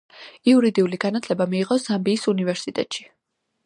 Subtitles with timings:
[0.53, 3.09] იურიდიული განათლება მიიღო ზამბიის უნივერსიტეტში.